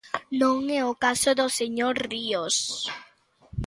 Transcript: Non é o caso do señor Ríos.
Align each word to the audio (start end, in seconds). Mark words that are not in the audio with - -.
Non 0.41 0.57
é 0.79 0.81
o 0.91 0.93
caso 1.03 1.29
do 1.39 1.47
señor 1.59 1.93
Ríos. 2.11 2.55